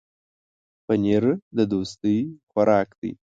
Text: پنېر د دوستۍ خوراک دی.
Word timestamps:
پنېر 0.85 1.23
د 1.57 1.59
دوستۍ 1.71 2.19
خوراک 2.49 2.89
دی. 2.99 3.11